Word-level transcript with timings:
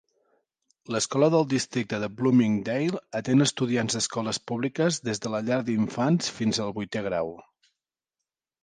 L"escola 0.93 1.27
del 1.35 1.45
districte 1.51 1.99
de 2.05 2.09
Bloomingdale 2.21 3.03
atén 3.21 3.45
estudiants 3.47 3.99
d'escoles 3.99 4.43
públiques 4.53 4.99
des 5.11 5.23
de 5.27 5.35
la 5.37 5.45
llar 5.53 5.61
d'infants 5.71 6.35
fins 6.41 6.63
al 6.67 6.77
vuitè 6.81 7.07
grau. 7.13 7.33